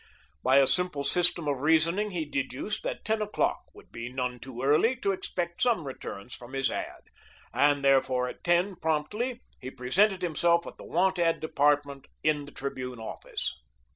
By 0.41 0.57
a 0.57 0.65
simple 0.65 1.03
system 1.03 1.47
of 1.47 1.61
reasoning 1.61 2.09
he 2.09 2.25
deduced 2.25 2.81
that 2.81 3.05
ten 3.05 3.21
o'clock 3.21 3.61
would 3.75 3.91
be 3.91 4.11
none 4.11 4.39
too 4.39 4.63
early 4.63 4.95
to 4.95 5.11
expect 5.11 5.61
some 5.61 5.85
returns 5.85 6.33
from 6.33 6.53
his 6.53 6.71
ad, 6.71 7.03
and 7.53 7.85
therefore 7.85 8.27
at 8.27 8.43
ten 8.43 8.75
promptly 8.75 9.43
he 9.59 9.69
presented 9.69 10.23
himself 10.23 10.65
at 10.65 10.77
the 10.77 10.85
Want 10.85 11.19
Ad 11.19 11.39
Department 11.39 12.07
in 12.23 12.45
the 12.45 12.51
Tribune 12.51 12.99
office. 12.99 13.53